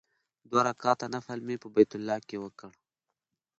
[0.49, 2.71] دوه رکعاته نفل مې په بیت الله کې وکړ.